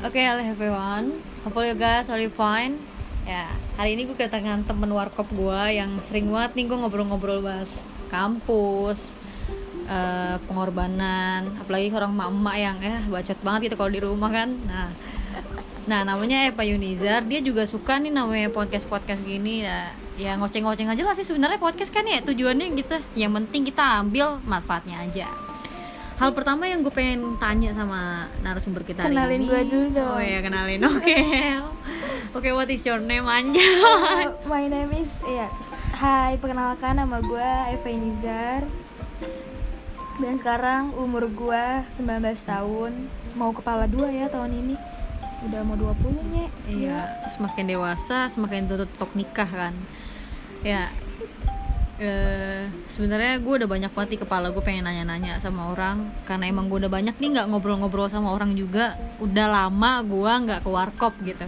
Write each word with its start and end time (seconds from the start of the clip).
Oke, 0.00 0.16
hello 0.16 0.40
everyone. 0.40 1.12
Hopefully 1.44 1.68
you 1.68 1.76
guys 1.76 2.08
are 2.08 2.16
fine. 2.32 2.80
Ya, 3.28 3.52
hari 3.76 4.00
ini 4.00 4.08
gue 4.08 4.16
kedatangan 4.16 4.64
temen 4.64 4.88
warkop 4.88 5.28
gue 5.28 5.76
yang 5.76 6.00
sering 6.08 6.32
banget 6.32 6.56
nih 6.56 6.72
gue 6.72 6.76
ngobrol-ngobrol 6.80 7.44
bahas 7.44 7.68
kampus, 8.08 9.12
eh, 9.84 10.40
pengorbanan, 10.48 11.52
apalagi 11.60 11.92
orang 11.92 12.16
emak-emak 12.16 12.56
yang 12.56 12.76
eh 12.80 13.04
bacot 13.12 13.38
banget 13.44 13.60
gitu 13.68 13.76
kalau 13.76 13.92
di 13.92 14.00
rumah 14.00 14.32
kan. 14.32 14.48
Nah, 14.64 14.88
nah 15.84 16.00
namanya 16.08 16.48
Eva 16.48 16.64
Yunizar, 16.64 17.20
dia 17.28 17.44
juga 17.44 17.68
suka 17.68 18.00
nih 18.00 18.08
namanya 18.08 18.48
podcast-podcast 18.56 19.20
gini. 19.20 19.68
Ya, 19.68 19.92
ya 20.16 20.32
ngoceng-ngoceng 20.40 20.88
aja 20.88 21.04
lah 21.04 21.12
sih 21.12 21.28
sebenarnya 21.28 21.60
podcast 21.60 21.92
kan 21.92 22.08
ya 22.08 22.24
tujuannya 22.24 22.72
gitu. 22.72 22.96
Yang 23.20 23.32
penting 23.36 23.68
kita 23.68 24.00
ambil 24.00 24.40
manfaatnya 24.48 24.96
aja. 25.04 25.49
Hal 26.20 26.36
pertama 26.36 26.68
yang 26.68 26.84
gue 26.84 26.92
pengen 26.92 27.40
tanya 27.40 27.72
sama 27.72 28.28
narasumber 28.44 28.84
kita 28.84 29.08
hari 29.08 29.16
Kenalin 29.16 29.42
gue 29.48 29.60
dulu 29.72 29.86
dong. 29.96 30.14
Oh 30.14 30.20
ya 30.20 30.44
kenalin, 30.44 30.84
oke 30.84 31.16
Oke, 32.36 32.52
what 32.52 32.68
is 32.68 32.84
your 32.84 33.00
name 33.00 33.24
Anja? 33.24 33.58
Uh, 33.58 34.36
my 34.44 34.68
name 34.68 34.92
is 35.00 35.10
ya. 35.24 35.48
Hai, 35.96 36.36
perkenalkan 36.36 37.00
nama 37.00 37.24
gue 37.24 37.50
Eva 37.72 37.90
Nizar. 37.96 38.62
Dan 40.20 40.36
sekarang 40.36 40.92
umur 40.94 41.26
gue 41.26 41.64
19 41.88 42.04
tahun. 42.44 42.92
Mau 43.34 43.56
kepala 43.56 43.88
dua 43.88 44.12
ya 44.12 44.28
tahun 44.28 44.60
ini. 44.60 44.76
Udah 45.48 45.64
mau 45.64 45.74
20 45.74 46.36
nya. 46.36 46.46
Iya, 46.68 46.98
semakin 47.32 47.64
dewasa 47.64 48.28
semakin 48.28 48.68
tutup 48.68 48.92
tok 49.00 49.16
nikah 49.16 49.48
kan 49.48 49.72
Ya 50.60 50.92
eh 52.00 52.64
sebenarnya 52.86 53.36
gue 53.38 53.54
udah 53.56 53.68
banyak 53.68 53.92
banget 53.92 54.10
di 54.10 54.18
kepala 54.18 54.48
gue 54.48 54.60
pengen 54.60 54.82
nanya-nanya 54.82 55.36
sama 55.36 55.68
orang 55.68 56.08
karena 56.24 56.48
emang 56.48 56.66
gue 56.66 56.80
udah 56.80 56.88
banyak 56.88 57.12
nih 57.14 57.28
nggak 57.30 57.46
ngobrol-ngobrol 57.46 58.08
sama 58.08 58.32
orang 58.32 58.52
juga 58.54 58.84
udah 59.18 59.46
lama 59.46 60.00
gue 60.02 60.32
nggak 60.40 60.60
ke 60.60 60.70
warkop 60.70 61.12
gitu 61.20 61.44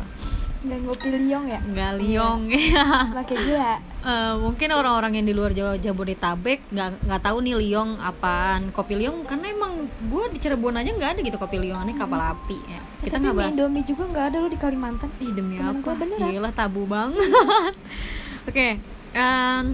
Dan 0.62 0.86
ngopi 0.86 1.10
liong 1.10 1.48
ya. 1.48 1.58
nggak 1.58 1.92
liong 1.98 2.40
ya 2.46 2.86
Pakai 3.10 3.34
gula. 3.34 3.74
Eh, 4.02 4.34
mungkin 4.36 4.68
orang-orang 4.70 5.12
yang 5.14 5.26
di 5.26 5.32
luar 5.32 5.50
Jawa 5.50 5.74
Jabodetabek 5.74 6.68
nggak 6.68 6.88
nggak 7.02 7.20
tahu 7.20 7.36
nih 7.40 7.56
liong 7.56 7.98
apaan 7.98 8.70
kopi 8.70 8.94
liong 8.94 9.24
karena 9.24 9.48
emang 9.48 9.72
gue 10.04 10.24
di 10.28 10.38
Cirebon 10.38 10.76
aja 10.76 10.90
nggak 10.90 11.10
ada 11.12 11.20
gitu 11.20 11.34
kopi 11.36 11.58
liong 11.58 11.82
ini 11.82 11.96
kapal 11.96 12.20
api 12.20 12.58
ya 12.62 12.80
kita 13.00 13.16
Tapi 13.16 13.24
nggak 13.24 13.36
bahas 13.36 13.52
Indomie 13.52 13.82
juga 13.82 14.02
nggak 14.06 14.24
ada 14.24 14.36
lo 14.36 14.46
di 14.46 14.58
Kalimantan. 14.60 15.08
Ih 15.18 15.32
demi 15.32 15.56
Temen 15.56 15.70
apa? 15.72 15.80
gua 15.80 15.94
beneran. 15.96 16.28
Gila 16.28 16.50
tabu 16.52 16.82
banget. 16.84 17.24
Oke, 18.44 18.68
em, 19.12 19.64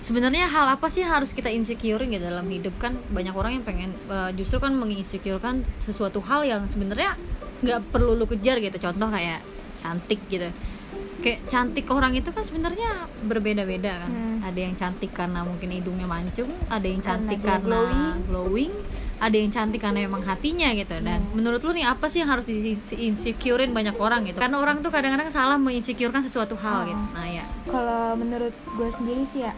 sebenarnya 0.00 0.48
hal 0.48 0.66
apa 0.74 0.88
sih 0.88 1.04
yang 1.04 1.12
harus 1.12 1.30
kita 1.30 1.48
insecure 1.48 2.00
gitu 2.00 2.20
dalam 2.20 2.48
hidup 2.48 2.72
kan 2.80 2.96
banyak 3.08 3.32
orang 3.32 3.60
yang 3.60 3.64
pengen 3.64 3.90
eh, 4.08 4.30
justru 4.34 4.56
kan 4.58 4.72
menginsecurekan 4.72 5.62
sesuatu 5.78 6.20
hal 6.20 6.44
yang 6.44 6.64
sebenarnya 6.66 7.16
nggak 7.60 7.92
perlu 7.92 8.16
lu 8.16 8.24
kejar 8.24 8.56
gitu. 8.58 8.76
Contoh 8.80 9.08
kayak 9.08 9.44
cantik 9.80 10.20
gitu. 10.28 10.48
Kayak 11.20 11.44
cantik 11.52 11.84
orang 11.92 12.16
itu 12.16 12.32
kan 12.32 12.40
sebenarnya 12.40 13.04
berbeda-beda 13.28 14.08
kan. 14.08 14.10
Hmm. 14.10 14.38
Ada 14.40 14.60
yang 14.64 14.74
cantik 14.74 15.12
karena 15.12 15.44
mungkin 15.44 15.68
hidungnya 15.68 16.08
mancung, 16.08 16.48
ada 16.72 16.86
yang 16.88 17.04
cantik 17.04 17.44
karena 17.44 17.76
glowing. 17.84 18.24
glowing, 18.24 18.72
ada 19.20 19.36
yang 19.36 19.52
cantik 19.52 19.84
karena 19.84 20.08
emang 20.08 20.24
hatinya 20.24 20.72
gitu. 20.72 20.96
Dan 20.96 21.20
Hmm. 21.20 21.36
menurut 21.36 21.60
lu 21.60 21.76
nih 21.76 21.84
apa 21.84 22.08
sih 22.08 22.24
yang 22.24 22.32
harus 22.32 22.48
di-insecurein 22.48 23.68
banyak 23.70 24.00
orang 24.00 24.24
gitu? 24.24 24.40
Karena 24.40 24.56
orang 24.64 24.80
tuh 24.80 24.88
kadang-kadang 24.88 25.28
salah 25.28 25.60
menginsecurekan 25.60 26.24
sesuatu 26.24 26.56
hal 26.56 26.84
Hmm. 26.84 26.88
gitu. 26.88 27.04
Nah 27.12 27.26
ya, 27.28 27.44
Kalau 27.68 28.16
menurut 28.16 28.56
gue 28.56 28.88
sendiri 28.88 29.22
sih 29.28 29.44
ya 29.44 29.52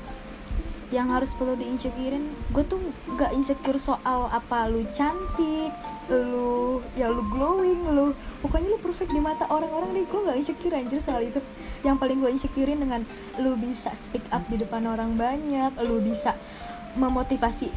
yang 0.93 1.09
harus 1.09 1.33
perlu 1.33 1.57
diinsecurein 1.57 2.29
gue 2.53 2.65
tuh 2.69 2.79
nggak 3.17 3.33
insecure 3.33 3.81
soal 3.81 4.29
apa 4.29 4.69
lu 4.69 4.85
cantik 4.93 5.73
lu 6.13 6.85
ya 6.99 7.09
lu 7.09 7.25
glowing 7.33 7.81
lu 7.89 8.13
pokoknya 8.45 8.75
lu 8.75 8.79
perfect 8.83 9.15
di 9.15 9.23
mata 9.23 9.47
orang-orang 9.49 9.95
deh. 9.97 10.05
Gue 10.11 10.21
nggak 10.29 10.37
insecure 10.37 10.75
anjir 10.75 10.99
soal 11.01 11.23
itu. 11.25 11.41
Yang 11.87 11.97
paling 12.03 12.19
gue 12.21 12.31
insecurein 12.31 12.79
dengan 12.83 13.01
lu 13.39 13.55
bisa 13.57 13.95
speak 13.95 14.27
up 14.35 14.43
di 14.51 14.59
depan 14.59 14.83
orang 14.85 15.15
banyak 15.15 15.73
lu 15.87 16.03
bisa 16.03 16.35
memotivasi 16.99 17.71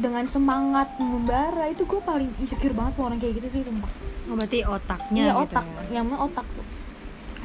dengan 0.00 0.26
semangat 0.26 0.96
membara 0.98 1.70
itu 1.70 1.84
gue 1.84 2.00
paling 2.02 2.30
insecure 2.40 2.74
banget 2.74 2.98
sama 2.98 3.12
orang 3.14 3.20
kayak 3.20 3.38
gitu 3.42 3.48
sih 3.60 3.62
sumpah. 3.62 3.90
Oh, 4.28 4.36
berarti 4.36 4.60
otaknya 4.64 5.22
Iya 5.24 5.32
gitu 5.32 5.42
otak, 5.44 5.64
ya. 5.64 5.82
yang 6.00 6.06
otak 6.12 6.46
tuh 6.52 6.77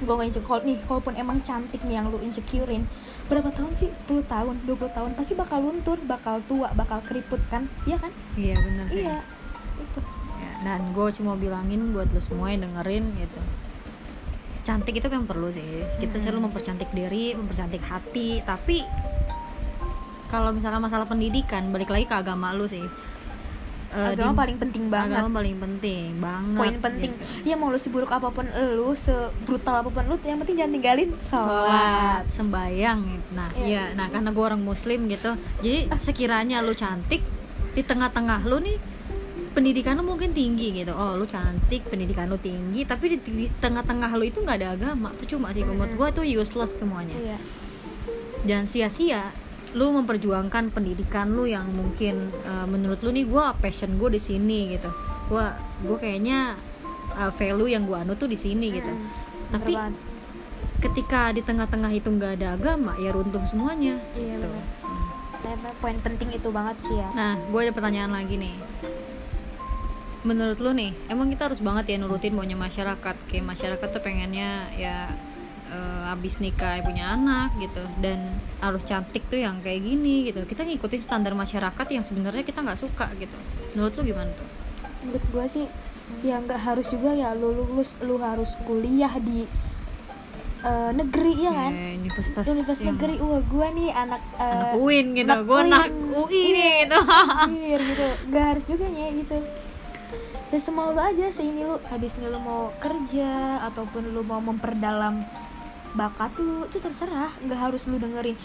gue 0.03 0.13
gak 0.13 0.29
kalau 0.29 0.61
nih 0.61 0.77
kalaupun 0.83 1.13
emang 1.13 1.39
cantik 1.41 1.81
nih 1.81 1.95
yang 1.95 2.07
lu 2.07 2.19
insecurein 2.19 2.83
berapa 3.23 3.49
tahun 3.49 3.73
sih 3.73 3.89
10 3.89 4.23
tahun 4.25 4.55
20 4.63 4.91
tahun 4.91 5.11
pasti 5.13 5.33
bakal 5.33 5.59
luntur 5.61 5.97
bakal 6.03 6.43
tua 6.43 6.69
bakal 6.71 6.99
keriput 7.01 7.39
kan 7.47 7.65
iya 7.83 7.95
kan 7.95 8.11
Iya 8.33 8.55
benar 8.55 8.85
sih. 8.87 9.01
iya 9.01 9.17
itu 9.77 9.99
Ya, 10.33 10.51
dan 10.61 10.91
gue 10.91 11.07
cuma 11.13 11.33
bilangin 11.33 11.91
buat 11.91 12.11
lu 12.11 12.19
semua 12.19 12.51
yang 12.51 12.67
dengerin 12.67 13.15
gitu. 13.15 13.39
Cantik 14.61 14.91
itu 14.93 15.07
yang 15.07 15.23
perlu 15.23 15.47
sih. 15.47 15.87
Kita 15.97 16.15
Hmm. 16.15 16.21
selalu 16.21 16.39
mempercantik 16.43 16.91
diri, 16.91 17.31
mempercantik 17.31 17.79
hati, 17.79 18.43
tapi 18.43 18.83
kalau 20.27 20.51
misalkan 20.51 20.81
masalah 20.81 21.05
pendidikan, 21.05 21.69
balik 21.69 21.87
lagi 21.87 22.03
ke 22.03 22.15
agama 22.17 22.51
lu 22.51 22.65
sih. 22.65 22.83
Eh, 23.93 24.09
agama 24.09 24.33
di- 24.33 24.39
paling 24.41 24.57
penting 24.57 24.83
banget. 24.89 25.17
Agama 25.21 25.29
paling 25.37 25.57
penting 25.61 26.09
banget 26.17 26.57
poin 26.57 26.75
penting. 26.81 27.11
gitu. 27.13 27.45
ya 27.45 27.53
mau 27.53 27.69
lu 27.69 27.77
seburuk 27.77 28.09
apa 28.09 28.27
pun 28.27 28.45
lu 28.49 28.97
sebrutal 28.97 29.85
apa 29.85 29.89
pun 29.89 30.03
lu 30.09 30.15
yang 30.25 30.41
penting 30.41 30.57
jangan 30.57 30.73
tinggalin 30.73 31.09
sholat. 31.21 32.23
Sembayang 32.27 32.99
nah 33.31 33.49
iya. 33.53 33.65
Iya. 33.65 33.83
nah 33.93 34.09
karena 34.09 34.33
gue 34.33 34.43
orang 34.43 34.61
muslim 34.61 35.05
gitu 35.05 35.37
jadi 35.61 35.93
sekiranya 35.95 36.65
lu 36.65 36.73
cantik 36.73 37.21
di 37.73 37.81
tengah-tengah 37.81 38.41
lu 38.45 38.57
nih 38.57 38.77
pendidikan 39.53 40.01
lu 40.01 40.03
mungkin 40.03 40.33
tinggi 40.33 40.73
gitu. 40.73 40.89
Oh 40.89 41.13
lu 41.13 41.29
cantik 41.29 41.85
pendidikan 41.85 42.25
lu 42.25 42.41
tinggi 42.41 42.89
tapi 42.89 43.13
di, 43.13 43.17
di 43.21 43.45
tengah-tengah 43.53 44.09
lu 44.17 44.25
itu 44.25 44.41
nggak 44.41 44.57
ada 44.57 44.69
agama. 44.73 45.13
Percuma 45.13 45.53
sih 45.53 45.61
menurut 45.61 45.93
gue 45.93 46.07
itu 46.09 46.41
useless 46.41 46.81
semuanya. 46.81 47.13
Iya. 47.13 47.37
Jangan 48.43 48.65
sia-sia 48.65 49.29
lu 49.73 49.89
memperjuangkan 49.89 50.69
pendidikan 50.69 51.33
lu 51.33 51.49
yang 51.49 51.65
mungkin 51.73 52.29
uh, 52.45 52.69
menurut 52.69 53.01
lu 53.01 53.09
nih 53.09 53.25
gue 53.25 53.45
passion 53.57 53.97
gue 53.97 54.09
di 54.13 54.21
sini 54.21 54.77
gitu. 54.77 54.89
Gue 55.29 55.45
gue 55.81 55.97
kayaknya 55.97 56.53
uh, 57.17 57.33
value 57.33 57.73
yang 57.73 57.89
gue 57.89 57.97
anu 57.97 58.13
tuh 58.13 58.29
di 58.29 58.37
sini 58.37 58.69
gitu. 58.69 58.93
Mm, 58.93 59.07
tapi 59.49 59.73
bener 59.73 59.89
banget. 59.89 60.11
ketika 60.83 61.21
di 61.33 61.41
tengah-tengah 61.41 61.91
itu 61.95 62.05
nggak 62.05 62.31
ada 62.41 62.47
agama 62.53 62.93
ya 63.01 63.09
runtuh 63.09 63.41
semuanya 63.49 63.97
iya 64.13 64.37
gitu. 64.37 64.49
Tapi 65.43 65.69
poin 65.81 65.97
penting 65.99 66.29
itu 66.37 66.47
banget 66.53 66.77
sih 66.85 66.95
ya. 66.95 67.09
Nah 67.17 67.41
gue 67.41 67.59
ada 67.59 67.73
pertanyaan 67.73 68.13
lagi 68.13 68.37
nih. 68.37 68.55
Menurut 70.23 70.61
lu 70.61 70.71
nih 70.71 70.95
emang 71.11 71.27
kita 71.33 71.51
harus 71.51 71.59
banget 71.59 71.91
ya 71.91 71.97
nurutin 71.99 72.31
maunya 72.31 72.55
masyarakat? 72.55 73.15
Kayak 73.27 73.45
masyarakat 73.57 73.87
tuh 73.89 74.01
pengennya 74.05 74.69
ya 74.77 75.11
eh, 75.73 76.13
abis 76.13 76.37
nikah 76.37 76.85
punya 76.85 77.17
anak 77.17 77.57
gitu. 77.57 77.81
Dan 77.97 78.37
harus 78.61 78.85
cantik 78.85 79.25
tuh 79.27 79.41
yang 79.41 79.59
kayak 79.65 79.81
gini 79.81 80.29
gitu. 80.29 80.45
Kita 80.45 80.61
ngikutin 80.63 81.01
standar 81.01 81.33
masyarakat 81.33 81.87
yang 81.89 82.05
sebenarnya 82.05 82.45
kita 82.45 82.61
nggak 82.61 82.79
suka 82.79 83.09
gitu. 83.17 83.35
Menurut 83.73 83.93
lu 83.97 84.01
gimana 84.13 84.29
tuh? 84.37 84.47
Menurut 85.03 85.23
gue 85.33 85.45
sih 85.49 85.65
ya 86.21 86.37
nggak 86.37 86.61
harus 86.61 86.87
juga 86.87 87.11
ya. 87.17 87.33
Lu 87.33 87.51
lulus 87.51 87.97
lu 88.05 88.21
harus 88.21 88.53
kuliah 88.69 89.17
di 89.17 89.49
eh, 90.63 90.91
negeri 90.93 91.33
ya 91.41 91.51
kan? 91.51 91.71
Kayak 91.73 91.93
universitas, 91.99 92.45
universitas 92.47 92.85
yang 92.85 92.95
negeri. 92.95 93.15
Wah 93.19 93.41
gue 93.41 93.67
nih 93.81 93.89
anak 93.91 94.21
eh, 94.37 94.53
anak 94.53 94.73
UIN 94.77 95.07
gitu. 95.17 95.27
anak 95.27 95.41
gue 95.43 95.59
anak 95.59 95.87
UIN. 96.13 96.53
Iya, 96.53 96.71
gitu. 96.85 96.99
anjir 97.01 97.79
gitu. 97.81 98.07
Nggak 98.29 98.45
harus 98.53 98.63
juga 98.69 98.85
ya 98.87 99.07
gitu. 99.11 99.37
Ya 100.53 100.61
semau 100.61 100.93
lu 100.93 101.01
aja 101.01 101.25
seini 101.33 101.65
lu. 101.65 101.81
Habis 101.89 102.21
ini 102.21 102.29
lu 102.29 102.37
mau 102.37 102.69
kerja 102.77 103.57
ataupun 103.73 104.13
lu 104.13 104.21
mau 104.21 104.37
memperdalam 104.37 105.25
bakat 105.93 106.33
lu 106.37 106.65
itu 106.65 106.77
terserah 106.77 107.31
nggak 107.39 107.59
harus 107.61 107.85
lu 107.85 107.97
dengerin 107.97 108.37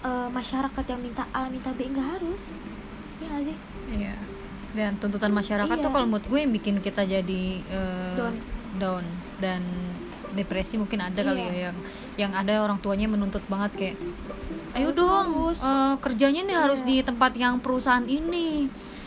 eh, 0.00 0.28
masyarakat 0.28 0.84
yang 0.86 1.00
minta 1.00 1.24
A 1.30 1.46
minta 1.46 1.70
B 1.70 1.84
nggak 1.86 2.08
harus 2.14 2.52
ya 3.16 3.26
nggak 3.28 3.44
sih 3.44 3.56
Iya. 3.86 4.16
Dan 4.74 4.96
tuntutan 4.96 5.30
masyarakat 5.30 5.70
tuh 5.70 5.86
Iya. 5.86 5.92
kalau 5.92 6.06
menurut 6.08 6.24
gue 6.24 6.38
yang 6.38 6.50
bikin 6.50 6.76
kita 6.78 7.04
jadi 7.04 7.44
eh, 7.62 8.14
Down. 8.14 8.34
down 8.74 9.04
dan 9.38 9.60
depresi 10.32 10.74
mungkin 10.74 10.98
ada 10.98 11.20
kali 11.20 11.38
Iya. 11.38 11.48
ya 11.48 11.60
yang 11.64 11.76
yang 12.16 12.32
ada 12.32 12.58
orang 12.58 12.78
tuanya 12.78 13.06
menuntut 13.06 13.44
banget 13.44 13.70
kayak 13.74 13.96
ayo 14.74 14.90
Harus, 14.90 14.96
dong 14.96 15.26
harus." 15.30 15.58
eh, 15.60 15.94
kerjanya 16.00 16.42
nih 16.42 16.56
harus 16.58 16.80
Iya. 16.80 16.88
di 16.88 16.96
tempat 17.04 17.32
yang 17.34 17.54
perusahaan 17.58 18.02
ini 18.02 18.66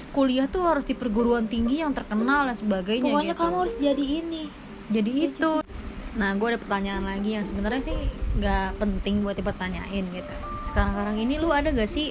kuliah 0.09 0.47
tuh 0.47 0.63
harus 0.63 0.81
di 0.81 0.93
perguruan 0.93 1.45
tinggi 1.45 1.77
yang 1.77 1.91
terkenal 1.91 2.47
dan 2.47 2.55
sebagainya 2.55 3.11
pokoknya 3.11 3.33
gitu 3.33 3.41
kamu 3.43 3.55
harus 3.59 3.75
jadi 3.77 4.05
ini 4.21 4.43
jadi 4.87 5.11
itu 5.27 5.49
nah 6.17 6.33
gue 6.33 6.47
ada 6.49 6.59
pertanyaan 6.59 7.05
lagi 7.05 7.37
yang 7.37 7.45
sebenarnya 7.45 7.93
sih 7.93 7.97
nggak 8.41 8.81
penting 8.81 9.21
buat 9.21 9.37
dipertanyain 9.37 10.05
gitu. 10.09 10.33
Sekarang-sekarang 10.65 11.15
ini 11.21 11.37
lu 11.37 11.53
ada 11.53 11.69
gak 11.69 11.87
sih 11.87 12.09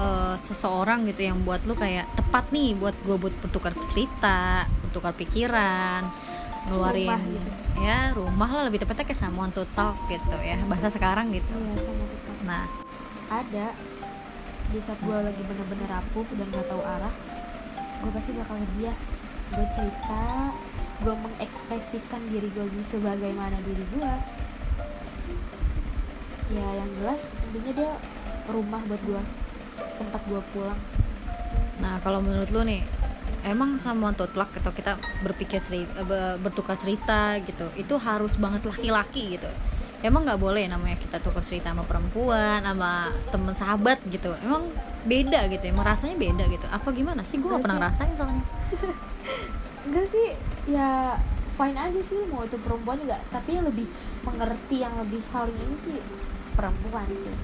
eh, 0.00 0.34
seseorang 0.40 1.04
gitu 1.12 1.28
yang 1.28 1.44
buat 1.44 1.60
lu 1.68 1.76
kayak 1.76 2.08
tepat 2.16 2.48
nih 2.48 2.72
buat 2.72 2.96
gue 3.04 3.16
buat 3.20 3.34
bertukar 3.44 3.76
cerita 3.92 4.64
bertukar 4.88 5.12
pikiran 5.12 6.08
ngeluarin 6.62 7.10
Rumah 7.10 7.20
gitu. 7.26 7.50
ya 7.82 7.98
rumah 8.14 8.46
lah 8.46 8.62
lebih 8.70 8.86
tepatnya 8.86 9.02
kayak 9.02 9.20
someone 9.20 9.50
to 9.50 9.66
talk 9.74 9.98
gitu 10.08 10.36
ya 10.40 10.56
bahasa 10.64 10.88
sekarang 10.88 11.28
gitu. 11.30 11.52
Iya 11.52 11.76
sama 11.84 12.04
kita 12.08 12.32
nah. 12.48 12.66
Ada. 13.28 13.68
Di 14.72 14.80
saat 14.80 14.96
gue 15.04 15.12
lagi 15.12 15.42
bener-bener 15.44 15.88
rapuh 15.92 16.24
dan 16.32 16.46
gak 16.48 16.66
tahu 16.72 16.80
arah 16.80 17.14
gue 18.02 18.10
pasti 18.10 18.30
bakal 18.34 18.56
dia 18.80 18.92
gue 19.52 19.66
cerita 19.78 20.50
gue 21.02 21.14
mengekspresikan 21.18 22.22
diri 22.30 22.48
gue 22.54 22.66
sebagaimana 22.86 23.58
diri 23.66 23.84
gue 23.90 24.12
ya 26.52 26.68
yang 26.78 26.90
jelas 27.02 27.22
intinya 27.50 27.72
dia 27.74 27.92
rumah 28.46 28.80
buat 28.86 29.02
gue 29.02 29.22
tempat 29.98 30.22
gue 30.28 30.40
pulang. 30.54 30.80
Nah 31.80 31.98
kalau 32.02 32.22
menurut 32.22 32.50
lu 32.54 32.62
nih 32.62 32.86
emang 33.42 33.82
sama 33.82 34.14
tutlak 34.14 34.54
atau 34.62 34.70
kita 34.70 34.98
berpikir 35.26 35.58
cerita 35.66 36.06
bertukar 36.38 36.78
cerita 36.78 37.38
gitu 37.42 37.66
itu 37.74 37.94
harus 37.98 38.38
banget 38.38 38.62
laki-laki 38.62 39.38
gitu? 39.38 39.50
Emang 40.02 40.26
nggak 40.26 40.38
boleh 40.42 40.66
namanya 40.66 40.98
kita 40.98 41.22
tukar 41.22 41.42
cerita 41.46 41.70
sama 41.70 41.86
perempuan 41.86 42.62
sama 42.62 43.10
temen 43.30 43.54
sahabat 43.54 43.98
gitu? 44.06 44.34
Emang 44.42 44.70
beda 45.02 45.50
gitu 45.50 45.66
emang 45.66 45.86
rasanya 45.86 46.14
beda 46.14 46.44
gitu? 46.50 46.66
Apa 46.70 46.94
gimana 46.94 47.26
sih? 47.26 47.42
Gue 47.42 47.50
gak 47.50 47.66
pernah 47.66 47.90
rasain 47.90 48.14
soalnya 48.14 48.44
enggak 49.88 50.06
sih 50.10 50.28
ya 50.70 51.18
fine 51.52 51.78
aja 51.78 52.00
sih 52.06 52.20
mau 52.30 52.42
itu 52.46 52.56
perempuan 52.58 52.98
juga. 53.00 53.20
Tapi 53.28 53.60
yang 53.60 53.66
lebih 53.68 53.86
mengerti 54.24 54.76
yang 54.80 54.94
lebih 54.98 55.20
saling 55.26 55.54
ini 55.54 55.76
sih 55.84 55.96
perempuan 56.56 57.06
sih. 57.12 57.34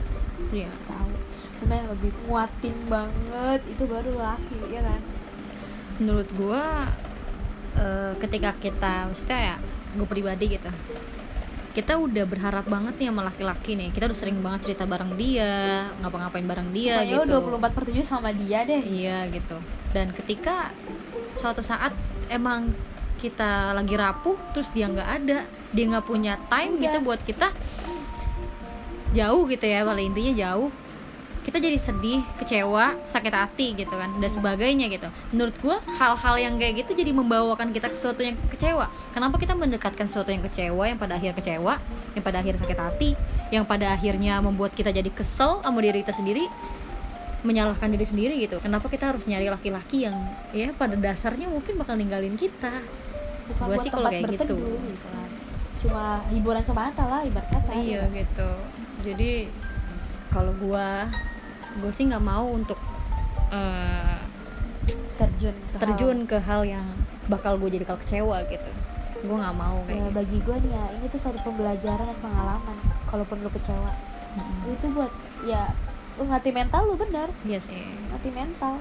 Iya. 0.65 0.71
Tahu. 0.87 1.13
Cuma 1.63 1.73
yang 1.75 1.89
lebih 1.91 2.11
nguatin 2.27 2.77
banget 2.87 3.61
itu 3.69 3.83
baru 3.85 4.11
laki 4.17 4.59
ya 4.71 4.81
kan? 4.85 5.01
Menurut 5.99 6.29
gue 6.31 6.63
uh, 7.79 8.13
ketika 8.23 8.51
kita 8.57 9.11
maksudnya 9.11 9.39
ya 9.55 9.57
gue 9.99 10.07
pribadi 10.09 10.57
gitu. 10.57 10.71
Kita 11.77 11.95
udah 11.95 12.27
berharap 12.27 12.67
banget 12.67 12.99
nih 12.99 13.09
sama 13.13 13.23
laki-laki 13.29 13.79
nih. 13.79 13.95
Kita 13.95 14.11
udah 14.11 14.19
sering 14.19 14.39
banget 14.43 14.71
cerita 14.71 14.83
bareng 14.89 15.15
dia 15.15 15.87
ngapa-ngapain 16.03 16.47
bareng 16.47 16.71
dia 16.75 17.07
Pokoknya 17.07 17.19
gitu. 17.23 17.37
24 17.55 17.77
per 17.77 17.83
7 17.87 18.03
sama 18.03 18.31
dia 18.35 18.59
deh. 18.67 18.83
Iya 18.83 19.19
gitu. 19.31 19.59
Dan 19.95 20.11
ketika 20.11 20.75
suatu 21.31 21.63
saat 21.63 21.95
emang 22.31 22.73
kita 23.19 23.75
lagi 23.75 23.99
rapuh 23.99 24.39
terus 24.55 24.71
dia 24.71 24.87
nggak 24.87 25.09
ada 25.09 25.39
dia 25.75 25.85
nggak 25.91 26.07
punya 26.07 26.39
time 26.47 26.79
Udah. 26.79 26.83
gitu 26.87 26.97
buat 27.03 27.21
kita 27.27 27.51
jauh 29.13 29.43
gitu 29.51 29.65
ya 29.67 29.83
paling 29.83 30.15
intinya 30.15 30.33
jauh 30.37 30.71
kita 31.49 31.65
jadi 31.65 31.81
sedih, 31.81 32.21
kecewa, 32.37 32.93
sakit 33.09 33.33
hati 33.33 33.73
gitu 33.73 33.97
kan 33.97 34.13
dan 34.21 34.29
sebagainya 34.29 34.93
gitu. 34.93 35.09
Menurut 35.33 35.57
gue 35.65 35.77
hal-hal 35.97 36.37
yang 36.37 36.61
kayak 36.61 36.85
gitu 36.85 36.93
jadi 36.93 37.09
membawakan 37.17 37.73
kita 37.73 37.89
ke 37.89 37.97
sesuatu 37.97 38.21
yang 38.21 38.37
kecewa. 38.53 38.93
Kenapa 39.17 39.41
kita 39.41 39.57
mendekatkan 39.57 40.13
sesuatu 40.13 40.29
yang 40.29 40.45
kecewa 40.45 40.85
yang 40.85 41.01
pada 41.01 41.17
akhir 41.17 41.41
kecewa, 41.41 41.81
yang 42.13 42.21
pada 42.21 42.45
akhir 42.45 42.61
sakit 42.61 42.77
hati, 42.77 43.11
yang 43.49 43.65
pada 43.65 43.97
akhirnya 43.97 44.45
membuat 44.45 44.77
kita 44.77 44.93
jadi 44.93 45.09
kesel 45.09 45.65
sama 45.65 45.81
diri 45.81 46.05
kita 46.05 46.21
sendiri, 46.21 46.53
menyalahkan 47.47 47.91
diri 47.91 48.03
sendiri 48.03 48.35
gitu. 48.43 48.59
Kenapa 48.59 48.91
kita 48.91 49.15
harus 49.15 49.27
nyari 49.31 49.47
laki-laki 49.47 50.09
yang 50.09 50.17
ya 50.51 50.75
pada 50.75 50.99
dasarnya 50.99 51.47
mungkin 51.47 51.79
bakal 51.79 51.95
ninggalin 51.95 52.35
kita? 52.35 52.83
bukan 53.49 53.65
Gua 53.65 53.75
buat 53.75 53.85
sih 53.85 53.91
kalau 53.93 54.09
kayak 54.13 54.25
gitu. 54.29 54.55
berteduh 54.55 54.77
gitu 54.85 55.07
kan 55.09 55.29
cuma 55.79 56.05
hiburan 56.35 56.65
semata 56.67 57.05
lah 57.07 57.21
ibarat 57.23 57.49
kata 57.55 57.71
iya 57.79 58.03
gitu. 58.11 58.19
gitu 58.27 58.51
jadi 59.07 59.31
kalau 60.29 60.53
gua 60.59 61.07
gue 61.79 61.93
sih 61.95 62.11
nggak 62.11 62.25
mau 62.25 62.51
untuk 62.51 62.77
eh, 63.55 64.19
terjun 65.17 65.55
ke 65.55 65.75
hal- 65.79 65.81
terjun 65.81 66.19
ke 66.27 66.39
hal 66.43 66.67
yang 66.67 66.87
bakal 67.31 67.55
gue 67.63 67.71
jadi 67.71 67.87
kalau 67.87 68.01
kecewa 68.03 68.37
gitu 68.51 68.71
gue 69.19 69.37
nggak 69.39 69.57
mau 69.57 69.79
kayak 69.87 69.97
ya, 69.97 70.03
gitu 70.03 70.17
bagi 70.19 70.39
gue 70.43 70.57
nih 70.67 70.73
ya 70.75 70.85
ini 70.99 71.07
tuh 71.09 71.21
suatu 71.23 71.39
pembelajaran 71.47 72.07
dan 72.11 72.19
pengalaman 72.19 72.77
kalaupun 73.07 73.37
lu 73.41 73.51
kecewa 73.55 73.91
Mm-mm. 74.35 74.75
itu 74.75 74.87
buat 74.91 75.13
ya 75.47 75.63
lu 76.19 76.27
ngatih 76.27 76.53
mental 76.53 76.83
lu 76.91 76.95
bener. 76.99 77.31
Iya 77.47 77.59
sih. 77.63 77.79
Ngatih 78.11 78.33
mental. 78.35 78.75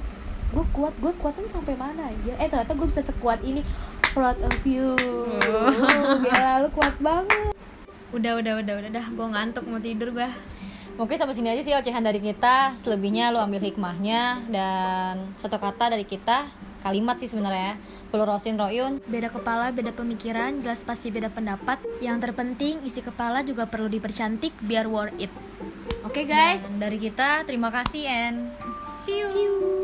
Gue 0.52 0.66
kuat 0.74 0.94
gue 0.98 1.14
kuat 1.22 1.38
tuh 1.38 1.46
sampai 1.52 1.78
mana 1.78 2.10
aja 2.10 2.34
eh 2.42 2.48
ternyata 2.50 2.74
gue 2.74 2.88
bisa 2.90 3.06
sekuat 3.06 3.46
ini. 3.46 3.62
Proud 4.12 4.42
of 4.42 4.58
you. 4.66 4.98
Oh. 5.46 5.70
gila 6.26 6.66
lu 6.66 6.70
kuat 6.74 6.98
banget. 6.98 7.54
Udah 8.10 8.42
udah 8.42 8.54
udah 8.66 8.74
udah 8.82 8.92
dah 8.92 9.06
gue 9.14 9.28
ngantuk 9.30 9.64
mau 9.70 9.78
tidur 9.78 10.10
gue 10.16 10.30
mungkin 10.98 11.14
sampai 11.14 11.38
sini 11.38 11.54
aja 11.54 11.62
sih 11.62 11.78
ocehan 11.78 12.02
dari 12.02 12.18
kita. 12.18 12.74
Selebihnya 12.82 13.30
lu 13.30 13.38
ambil 13.38 13.62
hikmahnya 13.62 14.50
dan 14.50 15.30
satu 15.38 15.62
kata 15.62 15.94
dari 15.94 16.10
kita 16.10 16.50
kalimat 16.82 17.22
sih 17.22 17.30
sebenarnya. 17.30 17.78
Pulu 18.08 18.24
Rosin 18.24 18.56
Royun. 18.56 19.04
Beda 19.04 19.28
kepala, 19.28 19.76
beda 19.76 19.92
pemikiran, 19.92 20.64
jelas 20.64 20.88
pasti 20.88 21.12
beda 21.12 21.28
pendapat. 21.28 21.84
Yang 22.00 22.24
terpenting, 22.24 22.80
isi 22.88 23.04
kepala 23.04 23.44
juga 23.44 23.68
perlu 23.68 23.92
dipercantik 23.92 24.56
biar 24.64 24.88
worth 24.88 25.20
it. 25.20 25.30
Oke 26.08 26.24
guys, 26.24 26.64
Dan 26.64 26.88
dari 26.88 26.98
kita 27.04 27.44
terima 27.44 27.68
kasih 27.68 28.08
and 28.08 28.56
see 29.04 29.20
you. 29.20 29.28
see 29.28 29.44
you. 29.44 29.77